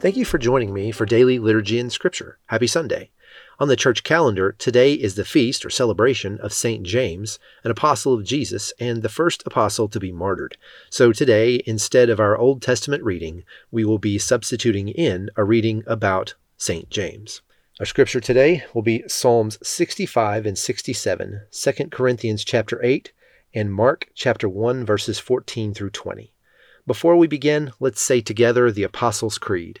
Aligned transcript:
Thank 0.00 0.16
you 0.16 0.24
for 0.24 0.38
joining 0.38 0.72
me 0.72 0.92
for 0.92 1.04
daily 1.04 1.40
liturgy 1.40 1.80
and 1.80 1.90
scripture. 1.90 2.38
Happy 2.46 2.68
Sunday. 2.68 3.10
On 3.58 3.66
the 3.66 3.74
church 3.74 4.04
calendar, 4.04 4.52
today 4.52 4.92
is 4.92 5.16
the 5.16 5.24
feast 5.24 5.66
or 5.66 5.70
celebration 5.70 6.38
of 6.38 6.52
St. 6.52 6.84
James, 6.84 7.40
an 7.64 7.72
apostle 7.72 8.14
of 8.14 8.24
Jesus 8.24 8.72
and 8.78 9.02
the 9.02 9.08
first 9.08 9.42
apostle 9.44 9.88
to 9.88 9.98
be 9.98 10.12
martyred. 10.12 10.56
So 10.88 11.10
today, 11.10 11.60
instead 11.66 12.10
of 12.10 12.20
our 12.20 12.38
Old 12.38 12.62
Testament 12.62 13.02
reading, 13.02 13.42
we 13.72 13.84
will 13.84 13.98
be 13.98 14.18
substituting 14.18 14.86
in 14.86 15.30
a 15.34 15.42
reading 15.42 15.82
about 15.84 16.36
St. 16.56 16.88
James. 16.90 17.40
Our 17.80 17.86
scripture 17.86 18.20
today 18.20 18.64
will 18.74 18.82
be 18.82 19.02
Psalms 19.08 19.58
65 19.66 20.46
and 20.46 20.56
67, 20.56 21.40
2 21.50 21.72
Corinthians 21.90 22.44
chapter 22.44 22.80
8, 22.84 23.12
and 23.52 23.74
Mark 23.74 24.10
chapter 24.14 24.48
1 24.48 24.86
verses 24.86 25.18
14 25.18 25.74
through 25.74 25.90
20. 25.90 26.32
Before 26.86 27.16
we 27.16 27.26
begin, 27.26 27.72
let's 27.80 28.00
say 28.00 28.20
together 28.20 28.70
the 28.70 28.84
Apostles' 28.84 29.38
Creed. 29.38 29.80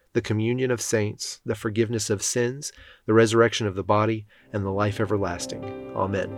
the 0.13 0.21
communion 0.21 0.71
of 0.71 0.81
saints, 0.81 1.39
the 1.45 1.55
forgiveness 1.55 2.09
of 2.09 2.21
sins, 2.21 2.71
the 3.05 3.13
resurrection 3.13 3.65
of 3.65 3.75
the 3.75 3.83
body, 3.83 4.25
and 4.51 4.65
the 4.65 4.71
life 4.71 4.99
everlasting. 4.99 5.63
Amen. 5.95 6.29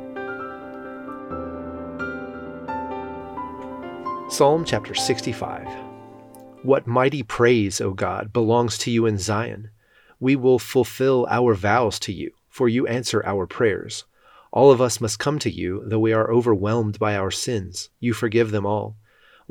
Psalm 4.29 4.63
chapter 4.65 4.93
65 4.93 5.67
What 6.63 6.87
mighty 6.87 7.23
praise, 7.23 7.81
O 7.81 7.93
God, 7.93 8.31
belongs 8.31 8.77
to 8.79 8.91
you 8.91 9.05
in 9.05 9.17
Zion! 9.17 9.69
We 10.19 10.35
will 10.35 10.59
fulfill 10.59 11.27
our 11.29 11.53
vows 11.53 11.99
to 11.99 12.13
you, 12.13 12.31
for 12.49 12.69
you 12.69 12.87
answer 12.87 13.25
our 13.25 13.45
prayers. 13.45 14.05
All 14.51 14.71
of 14.71 14.79
us 14.79 15.01
must 15.01 15.19
come 15.19 15.39
to 15.39 15.49
you, 15.49 15.83
though 15.85 15.99
we 15.99 16.13
are 16.13 16.31
overwhelmed 16.31 16.99
by 16.99 17.15
our 17.15 17.31
sins. 17.31 17.89
You 17.99 18.13
forgive 18.13 18.51
them 18.51 18.65
all. 18.65 18.97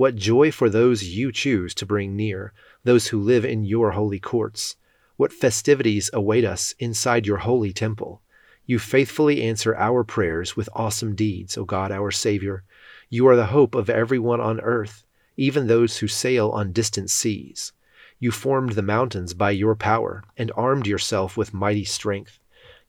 What 0.02 0.16
joy 0.16 0.50
for 0.50 0.68
those 0.68 1.04
you 1.04 1.30
choose 1.30 1.76
to 1.76 1.86
bring 1.86 2.16
near, 2.16 2.52
those 2.82 3.06
who 3.06 3.20
live 3.20 3.44
in 3.44 3.64
your 3.64 3.92
holy 3.92 4.18
courts. 4.18 4.74
What 5.16 5.32
festivities 5.32 6.10
await 6.12 6.44
us 6.44 6.74
inside 6.80 7.24
your 7.24 7.36
holy 7.36 7.72
temple. 7.72 8.20
You 8.66 8.80
faithfully 8.80 9.42
answer 9.42 9.76
our 9.76 10.02
prayers 10.02 10.56
with 10.56 10.68
awesome 10.74 11.14
deeds, 11.14 11.56
O 11.56 11.64
God 11.64 11.92
our 11.92 12.10
Savior. 12.10 12.64
You 13.10 13.28
are 13.28 13.36
the 13.36 13.54
hope 13.54 13.76
of 13.76 13.88
everyone 13.88 14.40
on 14.40 14.60
earth, 14.62 15.04
even 15.36 15.68
those 15.68 15.98
who 15.98 16.08
sail 16.08 16.50
on 16.50 16.72
distant 16.72 17.08
seas. 17.08 17.72
You 18.18 18.32
formed 18.32 18.72
the 18.72 18.82
mountains 18.82 19.34
by 19.34 19.52
your 19.52 19.76
power, 19.76 20.24
and 20.36 20.50
armed 20.56 20.88
yourself 20.88 21.36
with 21.36 21.54
mighty 21.54 21.84
strength. 21.84 22.40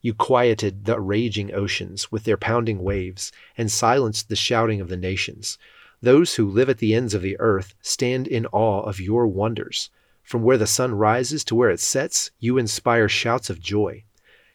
You 0.01 0.15
quieted 0.15 0.85
the 0.85 0.99
raging 0.99 1.53
oceans 1.53 2.11
with 2.11 2.23
their 2.23 2.37
pounding 2.37 2.81
waves, 2.81 3.31
and 3.55 3.71
silenced 3.71 4.29
the 4.29 4.35
shouting 4.35 4.81
of 4.81 4.89
the 4.89 4.97
nations. 4.97 5.59
Those 6.03 6.35
who 6.35 6.49
live 6.49 6.67
at 6.67 6.79
the 6.79 6.93
ends 6.93 7.13
of 7.13 7.21
the 7.21 7.39
earth 7.39 7.75
stand 7.81 8.27
in 8.27 8.45
awe 8.47 8.81
of 8.81 8.99
your 8.99 9.25
wonders. 9.25 9.89
From 10.21 10.43
where 10.43 10.57
the 10.57 10.67
sun 10.67 10.93
rises 10.95 11.45
to 11.45 11.55
where 11.55 11.69
it 11.69 11.79
sets, 11.79 12.29
you 12.41 12.57
inspire 12.57 13.07
shouts 13.07 13.49
of 13.49 13.61
joy. 13.61 14.03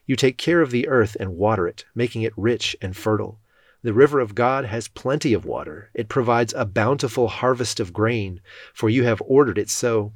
You 0.05 0.15
take 0.15 0.37
care 0.37 0.61
of 0.61 0.69
the 0.69 0.87
earth 0.87 1.17
and 1.19 1.37
water 1.37 1.67
it, 1.67 1.85
making 1.95 2.21
it 2.21 2.37
rich 2.37 2.77
and 2.83 2.95
fertile. 2.95 3.39
The 3.81 3.95
river 3.95 4.19
of 4.19 4.35
God 4.35 4.65
has 4.65 4.87
plenty 4.87 5.33
of 5.33 5.43
water. 5.43 5.89
It 5.95 6.07
provides 6.07 6.53
a 6.53 6.65
bountiful 6.65 7.29
harvest 7.29 7.79
of 7.79 7.93
grain, 7.93 8.41
for 8.71 8.87
you 8.87 9.05
have 9.05 9.23
ordered 9.25 9.57
it 9.57 9.71
so. 9.71 10.13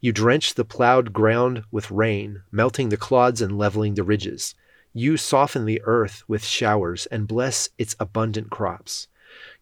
You 0.00 0.12
drench 0.12 0.54
the 0.54 0.64
plowed 0.64 1.12
ground 1.12 1.64
with 1.72 1.90
rain, 1.90 2.42
melting 2.52 2.90
the 2.90 2.96
clods 2.96 3.42
and 3.42 3.58
leveling 3.58 3.94
the 3.94 4.04
ridges. 4.04 4.54
You 4.92 5.16
soften 5.16 5.64
the 5.64 5.82
earth 5.82 6.22
with 6.28 6.44
showers 6.44 7.06
and 7.06 7.26
bless 7.26 7.70
its 7.76 7.96
abundant 7.98 8.50
crops. 8.50 9.08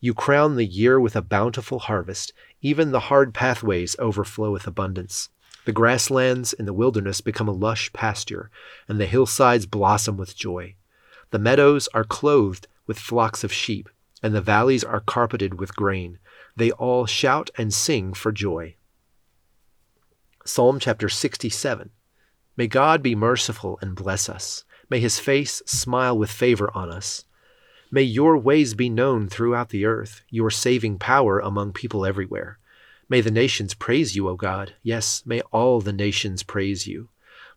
You 0.00 0.14
crown 0.14 0.56
the 0.56 0.64
year 0.64 1.00
with 1.00 1.16
a 1.16 1.22
bountiful 1.22 1.78
harvest. 1.80 2.32
Even 2.62 2.90
the 2.90 3.00
hard 3.00 3.34
pathways 3.34 3.96
overflow 3.98 4.50
with 4.50 4.66
abundance. 4.66 5.28
The 5.64 5.72
grasslands 5.72 6.52
in 6.52 6.64
the 6.64 6.72
wilderness 6.72 7.20
become 7.20 7.48
a 7.48 7.52
lush 7.52 7.92
pasture, 7.92 8.50
and 8.88 8.98
the 8.98 9.06
hillsides 9.06 9.66
blossom 9.66 10.16
with 10.16 10.36
joy. 10.36 10.74
The 11.30 11.38
meadows 11.38 11.88
are 11.92 12.04
clothed 12.04 12.66
with 12.86 12.98
flocks 12.98 13.44
of 13.44 13.52
sheep, 13.52 13.88
and 14.22 14.34
the 14.34 14.40
valleys 14.40 14.82
are 14.82 15.00
carpeted 15.00 15.60
with 15.60 15.76
grain. 15.76 16.18
They 16.56 16.70
all 16.72 17.06
shout 17.06 17.50
and 17.58 17.72
sing 17.72 18.14
for 18.14 18.32
joy. 18.32 18.76
Psalm 20.44 20.80
chapter 20.80 21.08
67 21.08 21.90
May 22.56 22.66
God 22.66 23.02
be 23.02 23.14
merciful 23.14 23.78
and 23.82 23.94
bless 23.94 24.28
us. 24.28 24.64
May 24.88 25.00
his 25.00 25.20
face 25.20 25.62
smile 25.66 26.16
with 26.16 26.30
favor 26.30 26.70
on 26.74 26.90
us. 26.90 27.24
May 27.90 28.02
your 28.02 28.36
ways 28.36 28.74
be 28.74 28.90
known 28.90 29.28
throughout 29.28 29.70
the 29.70 29.86
earth, 29.86 30.20
your 30.28 30.50
saving 30.50 30.98
power 30.98 31.40
among 31.40 31.72
people 31.72 32.04
everywhere. 32.04 32.58
May 33.08 33.22
the 33.22 33.30
nations 33.30 33.72
praise 33.72 34.14
you, 34.14 34.28
O 34.28 34.36
God. 34.36 34.74
Yes, 34.82 35.22
may 35.24 35.40
all 35.52 35.80
the 35.80 35.92
nations 35.92 36.42
praise 36.42 36.86
you. 36.86 37.08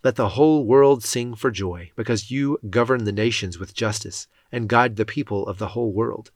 Let 0.06 0.16
the 0.16 0.30
whole 0.30 0.66
world 0.66 1.04
sing 1.04 1.36
for 1.36 1.52
joy, 1.52 1.92
because 1.98 2.32
you 2.32 2.58
govern 2.70 3.04
the 3.04 3.12
nations 3.12 3.60
with 3.60 3.74
justice 3.74 4.28
and 4.54 4.70
guide 4.70 4.96
the 4.96 5.06
people 5.06 5.46
of 5.48 5.58
the 5.58 5.68
whole 5.70 5.92
world. 5.92 6.32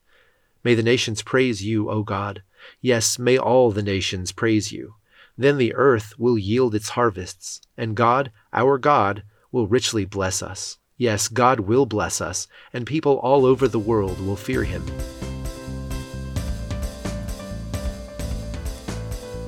May 0.61 0.75
the 0.75 0.83
nations 0.83 1.21
praise 1.21 1.63
you, 1.63 1.89
O 1.89 2.03
God. 2.03 2.43
Yes, 2.81 3.17
may 3.17 3.37
all 3.37 3.71
the 3.71 3.81
nations 3.81 4.33
praise 4.33 4.73
you. 4.73 4.95
Then 5.37 5.57
the 5.57 5.73
earth 5.73 6.19
will 6.19 6.37
yield 6.37 6.75
its 6.75 6.89
harvests, 6.89 7.61
and 7.77 7.95
God, 7.95 8.31
our 8.51 8.77
God, 8.77 9.23
will 9.53 9.67
richly 9.67 10.03
bless 10.03 10.43
us. 10.43 10.79
Yes, 10.97 11.27
God 11.27 11.59
will 11.59 11.85
bless 11.85 12.21
us, 12.21 12.47
and 12.71 12.87
people 12.87 13.17
all 13.17 13.45
over 13.45 13.67
the 13.67 13.77
world 13.77 14.17
will 14.25 14.37
fear 14.37 14.63
him. 14.63 14.85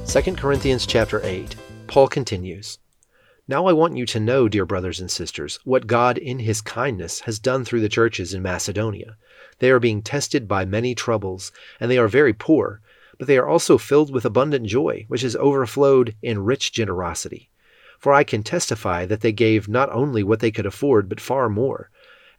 2 0.05 0.35
Corinthians 0.35 0.85
chapter 0.85 1.21
8. 1.23 1.55
Paul 1.87 2.09
continues, 2.09 2.79
Now 3.47 3.65
I 3.65 3.71
want 3.71 3.95
you 3.95 4.05
to 4.07 4.19
know, 4.19 4.49
dear 4.49 4.65
brothers 4.65 4.99
and 4.99 5.09
sisters, 5.09 5.57
what 5.63 5.87
God 5.87 6.17
in 6.17 6.39
his 6.39 6.59
kindness 6.59 7.21
has 7.21 7.39
done 7.39 7.63
through 7.63 7.81
the 7.81 7.87
churches 7.87 8.33
in 8.33 8.41
Macedonia. 8.41 9.15
They 9.59 9.71
are 9.71 9.79
being 9.79 10.01
tested 10.01 10.49
by 10.49 10.65
many 10.65 10.95
troubles, 10.95 11.53
and 11.79 11.89
they 11.89 11.97
are 11.97 12.09
very 12.09 12.33
poor, 12.33 12.81
but 13.17 13.27
they 13.27 13.37
are 13.37 13.47
also 13.47 13.77
filled 13.77 14.13
with 14.13 14.25
abundant 14.25 14.65
joy, 14.67 15.05
which 15.07 15.21
has 15.21 15.37
overflowed 15.37 16.13
in 16.21 16.43
rich 16.43 16.73
generosity. 16.73 17.49
For 17.99 18.13
I 18.13 18.23
can 18.23 18.43
testify 18.43 19.05
that 19.05 19.21
they 19.21 19.31
gave 19.31 19.67
not 19.67 19.91
only 19.91 20.23
what 20.23 20.39
they 20.39 20.51
could 20.51 20.65
afford, 20.65 21.09
but 21.09 21.19
far 21.19 21.49
more. 21.49 21.89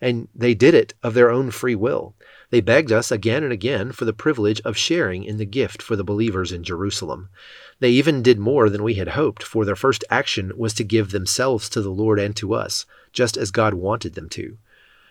And 0.01 0.29
they 0.35 0.55
did 0.55 0.75
it 0.75 0.95
of 1.03 1.15
their 1.15 1.31
own 1.31 1.51
free 1.51 1.75
will. 1.75 2.15
They 2.51 2.61
begged 2.61 2.93
us 2.93 3.11
again 3.11 3.43
and 3.43 3.53
again 3.53 3.93
for 3.93 4.05
the 4.05 4.13
privilege 4.13 4.61
of 4.63 4.77
sharing 4.77 5.25
in 5.25 5.37
the 5.37 5.45
gift 5.45 5.83
for 5.83 5.97
the 5.97 6.05
believers 6.05 6.53
in 6.53 6.63
Jerusalem. 6.63 7.29
They 7.81 7.91
even 7.91 8.23
did 8.23 8.39
more 8.39 8.71
than 8.71 8.83
we 8.83 8.95
had 8.95 9.09
hoped, 9.09 9.43
for 9.43 9.65
their 9.65 9.77
first 9.77 10.05
action 10.09 10.53
was 10.57 10.73
to 10.75 10.85
give 10.85 11.11
themselves 11.11 11.69
to 11.71 11.83
the 11.83 11.91
Lord 11.91 12.19
and 12.19 12.35
to 12.37 12.55
us, 12.55 12.87
just 13.13 13.37
as 13.37 13.51
God 13.51 13.75
wanted 13.75 14.15
them 14.15 14.29
to. 14.31 14.57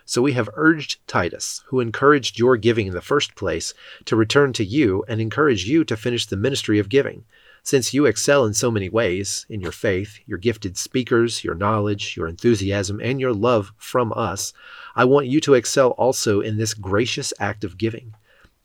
So 0.04 0.22
we 0.22 0.32
have 0.32 0.48
urged 0.54 1.06
Titus, 1.06 1.62
who 1.66 1.80
encouraged 1.80 2.38
your 2.38 2.56
giving 2.56 2.86
in 2.86 2.94
the 2.94 3.02
first 3.02 3.34
place, 3.34 3.74
to 4.06 4.16
return 4.16 4.54
to 4.54 4.64
you 4.64 5.04
and 5.06 5.20
encourage 5.20 5.66
you 5.66 5.84
to 5.84 5.98
finish 5.98 6.24
the 6.24 6.36
ministry 6.36 6.78
of 6.78 6.88
giving. 6.88 7.24
Since 7.68 7.92
you 7.92 8.06
excel 8.06 8.46
in 8.46 8.54
so 8.54 8.70
many 8.70 8.88
ways 8.88 9.44
in 9.50 9.60
your 9.60 9.72
faith, 9.72 10.20
your 10.24 10.38
gifted 10.38 10.78
speakers, 10.78 11.44
your 11.44 11.54
knowledge, 11.54 12.16
your 12.16 12.26
enthusiasm, 12.26 12.98
and 12.98 13.20
your 13.20 13.34
love 13.34 13.72
from 13.76 14.10
us, 14.16 14.54
I 14.96 15.04
want 15.04 15.26
you 15.26 15.38
to 15.42 15.52
excel 15.52 15.90
also 15.90 16.40
in 16.40 16.56
this 16.56 16.72
gracious 16.72 17.30
act 17.38 17.64
of 17.64 17.76
giving. 17.76 18.14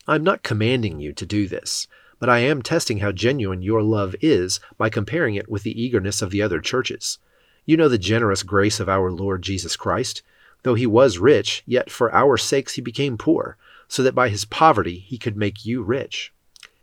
I'm 0.08 0.24
not 0.24 0.42
commanding 0.42 1.00
you 1.00 1.12
to 1.12 1.26
do 1.26 1.46
this, 1.46 1.86
but 2.18 2.30
I 2.30 2.38
am 2.38 2.62
testing 2.62 3.00
how 3.00 3.12
genuine 3.12 3.60
your 3.60 3.82
love 3.82 4.16
is 4.22 4.58
by 4.78 4.88
comparing 4.88 5.34
it 5.34 5.50
with 5.50 5.64
the 5.64 5.78
eagerness 5.78 6.22
of 6.22 6.30
the 6.30 6.40
other 6.40 6.62
churches. 6.62 7.18
You 7.66 7.76
know 7.76 7.90
the 7.90 7.98
generous 7.98 8.42
grace 8.42 8.80
of 8.80 8.88
our 8.88 9.12
Lord 9.12 9.42
Jesus 9.42 9.76
Christ. 9.76 10.22
Though 10.62 10.76
he 10.76 10.86
was 10.86 11.18
rich, 11.18 11.62
yet 11.66 11.90
for 11.90 12.10
our 12.14 12.38
sakes 12.38 12.76
he 12.76 12.80
became 12.80 13.18
poor, 13.18 13.58
so 13.86 14.02
that 14.02 14.14
by 14.14 14.30
his 14.30 14.46
poverty 14.46 15.00
he 15.00 15.18
could 15.18 15.36
make 15.36 15.66
you 15.66 15.82
rich. 15.82 16.32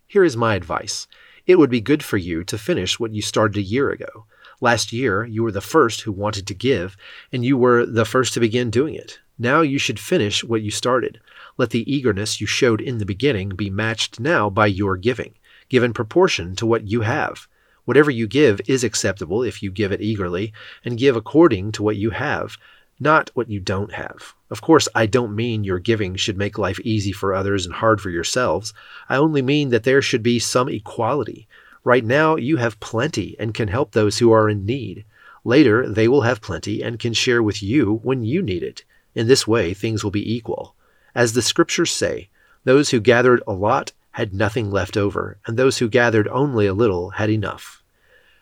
Here 0.05 0.23
is 0.23 0.37
my 0.37 0.53
advice 0.53 1.07
it 1.45 1.57
would 1.57 1.69
be 1.69 1.81
good 1.81 2.03
for 2.03 2.17
you 2.17 2.43
to 2.43 2.57
finish 2.57 2.99
what 2.99 3.13
you 3.13 3.21
started 3.21 3.57
a 3.57 3.61
year 3.61 3.89
ago. 3.89 4.25
Last 4.59 4.93
year, 4.93 5.25
you 5.25 5.43
were 5.43 5.51
the 5.51 5.59
first 5.59 6.01
who 6.01 6.11
wanted 6.11 6.45
to 6.47 6.53
give, 6.53 6.95
and 7.31 7.43
you 7.43 7.57
were 7.57 7.85
the 7.85 8.05
first 8.05 8.33
to 8.35 8.39
begin 8.39 8.69
doing 8.69 8.93
it. 8.93 9.19
Now 9.39 9.61
you 9.61 9.79
should 9.79 9.99
finish 9.99 10.43
what 10.43 10.61
you 10.61 10.69
started. 10.69 11.19
Let 11.57 11.71
the 11.71 11.91
eagerness 11.91 12.39
you 12.39 12.45
showed 12.45 12.79
in 12.79 12.99
the 12.99 13.05
beginning 13.05 13.49
be 13.49 13.71
matched 13.71 14.19
now 14.19 14.51
by 14.51 14.67
your 14.67 14.97
giving, 14.97 15.33
given 15.67 15.93
proportion 15.93 16.55
to 16.57 16.65
what 16.67 16.87
you 16.87 17.01
have. 17.01 17.47
Whatever 17.85 18.11
you 18.11 18.27
give 18.27 18.61
is 18.67 18.83
acceptable 18.83 19.41
if 19.41 19.63
you 19.63 19.71
give 19.71 19.91
it 19.91 20.01
eagerly, 20.01 20.53
and 20.85 20.99
give 20.99 21.15
according 21.15 21.71
to 21.71 21.81
what 21.81 21.95
you 21.95 22.11
have, 22.11 22.57
not 23.01 23.31
what 23.33 23.49
you 23.49 23.59
don't 23.59 23.93
have. 23.93 24.33
Of 24.49 24.61
course, 24.61 24.87
I 24.93 25.05
don't 25.05 25.35
mean 25.35 25.63
your 25.63 25.79
giving 25.79 26.15
should 26.15 26.37
make 26.37 26.57
life 26.57 26.79
easy 26.81 27.11
for 27.11 27.33
others 27.33 27.65
and 27.65 27.75
hard 27.75 27.99
for 27.99 28.09
yourselves. 28.09 28.73
I 29.09 29.15
only 29.15 29.41
mean 29.41 29.69
that 29.69 29.83
there 29.83 30.01
should 30.01 30.23
be 30.23 30.39
some 30.39 30.69
equality. 30.69 31.47
Right 31.83 32.05
now, 32.05 32.35
you 32.35 32.57
have 32.57 32.79
plenty 32.79 33.35
and 33.39 33.53
can 33.53 33.67
help 33.67 33.91
those 33.91 34.19
who 34.19 34.31
are 34.31 34.47
in 34.47 34.65
need. 34.65 35.03
Later, 35.43 35.89
they 35.89 36.07
will 36.07 36.21
have 36.21 36.41
plenty 36.41 36.83
and 36.83 36.99
can 36.99 37.13
share 37.13 37.41
with 37.41 37.63
you 37.63 37.99
when 38.03 38.23
you 38.23 38.41
need 38.41 38.61
it. 38.61 38.83
In 39.15 39.27
this 39.27 39.47
way, 39.47 39.73
things 39.73 40.03
will 40.03 40.11
be 40.11 40.33
equal. 40.35 40.75
As 41.15 41.33
the 41.33 41.41
scriptures 41.41 41.91
say, 41.91 42.29
those 42.63 42.91
who 42.91 42.99
gathered 42.99 43.41
a 43.47 43.53
lot 43.53 43.91
had 44.11 44.33
nothing 44.33 44.69
left 44.69 44.95
over, 44.95 45.37
and 45.47 45.57
those 45.57 45.79
who 45.79 45.89
gathered 45.89 46.27
only 46.27 46.67
a 46.67 46.73
little 46.73 47.11
had 47.11 47.29
enough. 47.29 47.81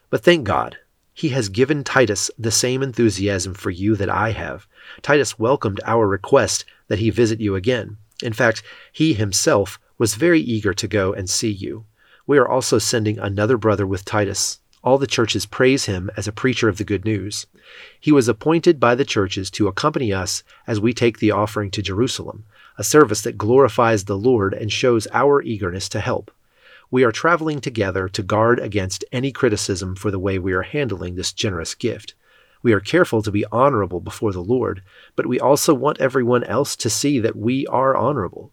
But 0.10 0.24
thank 0.24 0.44
God, 0.44 0.78
he 1.20 1.28
has 1.28 1.50
given 1.50 1.84
Titus 1.84 2.32
the 2.40 2.50
same 2.50 2.82
enthusiasm 2.82 3.54
for 3.54 3.72
you 3.72 3.98
that 3.98 4.10
I 4.10 4.32
have. 4.32 4.66
Titus 5.02 5.38
welcomed 5.38 5.82
our 5.84 6.08
request 6.08 6.64
that 6.88 7.00
he 7.00 7.10
visit 7.10 7.42
you 7.42 7.56
again. 7.56 7.98
In 8.24 8.32
fact, 8.32 8.64
he 8.94 9.14
himself 9.14 9.82
was 9.98 10.16
very 10.16 10.40
eager 10.40 10.74
to 10.74 10.88
go 10.88 11.12
and 11.12 11.30
see 11.30 11.52
you. 11.52 11.84
We 12.26 12.38
are 12.38 12.48
also 12.48 12.78
sending 12.78 13.20
another 13.20 13.58
brother 13.58 13.86
with 13.86 14.06
Titus. 14.06 14.62
All 14.82 14.98
the 14.98 15.08
churches 15.08 15.46
praise 15.46 15.88
him 15.88 16.10
as 16.16 16.26
a 16.26 16.32
preacher 16.32 16.70
of 16.70 16.78
the 16.78 16.86
good 16.86 17.04
news. 17.04 17.48
He 18.00 18.14
was 18.14 18.30
appointed 18.30 18.80
by 18.80 18.96
the 18.96 19.04
churches 19.04 19.52
to 19.52 19.68
accompany 19.68 20.14
us 20.14 20.42
as 20.68 20.80
we 20.80 20.94
take 20.94 21.20
the 21.20 21.32
offering 21.32 21.70
to 21.72 21.82
Jerusalem, 21.82 22.46
a 22.78 22.84
service 22.86 23.24
that 23.24 23.38
glorifies 23.38 24.06
the 24.06 24.18
Lord 24.18 24.54
and 24.54 24.72
shows 24.72 25.06
our 25.12 25.42
eagerness 25.42 25.90
to 25.90 26.00
help. 26.00 26.32
We 26.92 27.04
are 27.04 27.12
traveling 27.12 27.62
together 27.62 28.10
to 28.10 28.24
guard 28.24 28.60
against 28.60 29.06
any 29.12 29.32
criticism 29.32 29.96
for 29.96 30.10
the 30.10 30.18
way 30.18 30.40
we 30.40 30.54
are 30.54 30.64
handling 30.64 31.16
this 31.16 31.32
generous 31.32 31.76
gift. 31.76 32.16
We 32.64 32.74
are 32.74 32.80
careful 32.80 33.22
to 33.22 33.32
be 33.32 33.46
honorable 33.52 34.00
before 34.00 34.34
the 34.34 34.42
Lord, 34.42 34.82
but 35.16 35.28
we 35.28 35.40
also 35.40 35.74
want 35.76 36.02
everyone 36.02 36.44
else 36.44 36.76
to 36.78 36.90
see 36.90 37.20
that 37.20 37.36
we 37.36 37.68
are 37.68 37.96
honorable. 37.96 38.52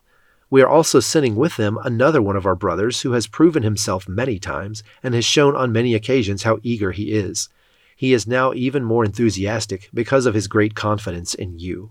We 0.51 0.61
are 0.61 0.69
also 0.69 1.01
sending 1.01 1.35
with 1.35 1.57
them 1.57 1.79
another 1.83 2.21
one 2.21 2.37
of 2.37 2.45
our 2.45 2.55
brothers 2.55 3.01
who 3.01 3.13
has 3.13 3.27
proven 3.27 3.63
himself 3.63 4.07
many 4.07 4.39
times 4.39 4.83
and 5.03 5.15
has 5.15 5.25
shown 5.25 5.57
on 5.57 5.73
many 5.73 5.95
occasions 5.95 6.43
how 6.43 6.59
eager 6.63 6.93
he 6.93 7.13
is. 7.13 7.49
He 7.97 8.13
is 8.13 8.27
now 8.27 8.53
even 8.53 8.85
more 8.85 9.05
enthusiastic 9.05 9.89
because 9.95 10.27
of 10.27 10.35
his 10.35 10.47
great 10.47 10.75
confidence 10.75 11.35
in 11.35 11.59
you. 11.59 11.91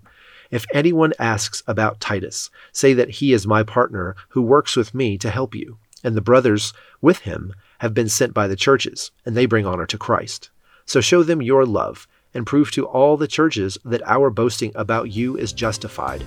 If 0.51 0.65
anyone 0.71 1.13
asks 1.17 1.63
about 1.65 1.99
Titus, 1.99 2.51
say 2.71 2.93
that 2.93 3.09
he 3.09 3.33
is 3.33 3.47
my 3.47 3.63
partner 3.63 4.15
who 4.29 4.43
works 4.43 4.75
with 4.75 4.93
me 4.93 5.17
to 5.17 5.31
help 5.31 5.55
you, 5.55 5.79
and 6.05 6.15
the 6.15 6.21
brothers 6.21 6.71
with 7.01 7.19
him 7.19 7.53
have 7.79 7.93
been 7.93 8.07
sent 8.07 8.33
by 8.33 8.47
the 8.47 8.55
churches, 8.55 9.11
and 9.25 9.35
they 9.35 9.45
bring 9.45 9.65
honor 9.65 9.85
to 9.87 9.97
Christ. 9.97 10.49
So 10.85 11.01
show 11.01 11.23
them 11.23 11.41
your 11.41 11.65
love, 11.65 12.07
and 12.33 12.45
prove 12.45 12.69
to 12.71 12.85
all 12.85 13.17
the 13.17 13.27
churches 13.27 13.77
that 13.83 14.07
our 14.07 14.29
boasting 14.29 14.71
about 14.75 15.11
you 15.11 15.35
is 15.35 15.51
justified. 15.51 16.23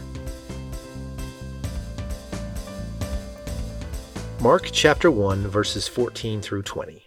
Mark 4.40 4.69
chapter 4.72 5.10
1, 5.10 5.46
verses 5.48 5.88
14 5.88 6.40
through 6.40 6.62
20. 6.62 7.04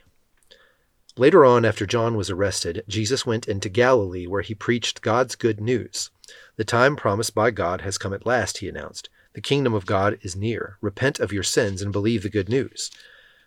Later 1.18 1.46
on, 1.46 1.66
after 1.66 1.86
John 1.86 2.16
was 2.16 2.30
arrested, 2.30 2.84
Jesus 2.88 3.26
went 3.26 3.48
into 3.48 3.70
Galilee 3.70 4.28
where 4.28 4.42
he 4.42 4.56
preached 4.56 5.02
God's 5.02 5.36
good 5.36 5.60
news. 5.60 6.10
The 6.56 6.64
time 6.64 6.96
promised 6.96 7.36
by 7.36 7.52
God 7.52 7.82
has 7.82 7.98
come 7.98 8.14
at 8.14 8.26
last, 8.26 8.60
he 8.60 8.70
announced. 8.70 9.10
The 9.34 9.42
kingdom 9.42 9.74
of 9.74 9.86
God 9.86 10.20
is 10.22 10.36
near. 10.36 10.78
Repent 10.82 11.20
of 11.20 11.32
your 11.32 11.44
sins 11.44 11.82
and 11.82 11.94
believe 11.94 12.24
the 12.24 12.30
good 12.30 12.50
news. 12.50 12.92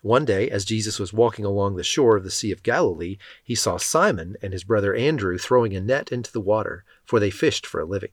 One 0.01 0.25
day, 0.25 0.49
as 0.51 0.65
Jesus 0.65 0.99
was 0.99 1.13
walking 1.13 1.45
along 1.45 1.77
the 1.77 1.85
shore 1.85 2.17
of 2.17 2.25
the 2.25 2.31
Sea 2.31 2.53
of 2.53 2.63
Galilee, 2.63 3.19
he 3.43 3.55
saw 3.55 3.77
Simon 3.77 4.37
and 4.41 4.53
his 4.53 4.65
brother 4.65 4.95
Andrew 4.95 5.37
throwing 5.37 5.77
a 5.77 5.81
net 5.81 6.11
into 6.11 6.33
the 6.33 6.41
water, 6.41 6.85
for 7.05 7.21
they 7.21 7.31
fished 7.31 7.67
for 7.67 7.81
a 7.81 7.85
living. 7.87 8.13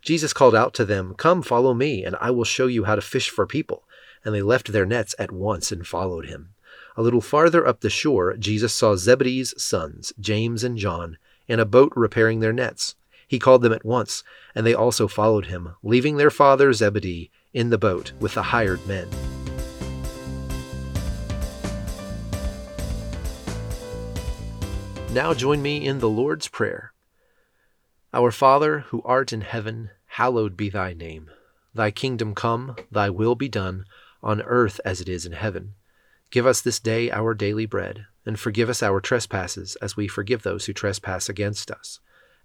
Jesus 0.00 0.32
called 0.32 0.54
out 0.54 0.74
to 0.74 0.84
them, 0.84 1.14
Come, 1.14 1.42
follow 1.42 1.74
me, 1.74 2.04
and 2.04 2.14
I 2.20 2.30
will 2.30 2.44
show 2.44 2.68
you 2.68 2.84
how 2.84 2.94
to 2.94 3.00
fish 3.00 3.30
for 3.30 3.46
people. 3.46 3.82
And 4.24 4.32
they 4.32 4.42
left 4.42 4.72
their 4.72 4.86
nets 4.86 5.14
at 5.18 5.32
once 5.32 5.72
and 5.72 5.86
followed 5.86 6.26
him. 6.26 6.54
A 6.96 7.02
little 7.02 7.20
farther 7.20 7.66
up 7.66 7.80
the 7.80 7.90
shore, 7.90 8.36
Jesus 8.36 8.72
saw 8.72 8.94
Zebedee's 8.94 9.60
sons, 9.60 10.12
James 10.20 10.62
and 10.62 10.78
John, 10.78 11.18
in 11.48 11.58
a 11.58 11.64
boat 11.64 11.92
repairing 11.96 12.40
their 12.40 12.52
nets. 12.52 12.94
He 13.28 13.38
called 13.38 13.60
them 13.60 13.74
at 13.74 13.84
once, 13.84 14.24
and 14.54 14.66
they 14.66 14.72
also 14.72 15.06
followed 15.06 15.46
him, 15.46 15.74
leaving 15.82 16.16
their 16.16 16.30
father 16.30 16.72
Zebedee 16.72 17.30
in 17.52 17.68
the 17.68 17.76
boat 17.76 18.12
with 18.18 18.32
the 18.32 18.44
hired 18.44 18.84
men. 18.86 19.06
Now 25.12 25.34
join 25.34 25.60
me 25.60 25.86
in 25.86 25.98
the 25.98 26.08
Lord's 26.08 26.48
Prayer. 26.48 26.94
Our 28.14 28.30
Father, 28.30 28.80
who 28.80 29.02
art 29.04 29.32
in 29.32 29.42
heaven, 29.42 29.90
hallowed 30.06 30.56
be 30.56 30.70
thy 30.70 30.94
name. 30.94 31.30
Thy 31.74 31.90
kingdom 31.90 32.34
come, 32.34 32.76
thy 32.90 33.10
will 33.10 33.34
be 33.34 33.48
done, 33.48 33.84
on 34.22 34.40
earth 34.40 34.80
as 34.86 35.02
it 35.02 35.08
is 35.08 35.26
in 35.26 35.32
heaven. 35.32 35.74
Give 36.30 36.46
us 36.46 36.62
this 36.62 36.80
day 36.80 37.10
our 37.10 37.34
daily 37.34 37.66
bread, 37.66 38.06
and 38.24 38.40
forgive 38.40 38.70
us 38.70 38.82
our 38.82 39.00
trespasses 39.00 39.76
as 39.76 39.96
we 39.96 40.08
forgive 40.08 40.42
those 40.42 40.64
who 40.64 40.72
trespass 40.72 41.28
against 41.28 41.70
us 41.70 42.00